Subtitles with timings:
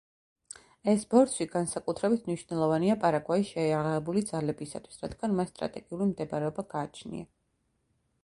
[0.93, 7.29] ეს ბორცვი განსაკუთრებით მნიშვნელოვანია პარაგვაის შეიარაღებული ძალებისათვის, რადგან მას სტრატეგიული მდებარეობა გააჩნია.